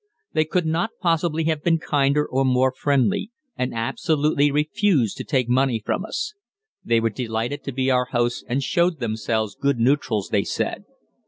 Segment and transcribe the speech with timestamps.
[0.33, 5.47] They could not possibly have been kinder or more friendly, and absolutely refused to take
[5.47, 6.33] money from us.
[6.83, 10.85] They were delighted to be our hosts and show themselves good neutrals, they said.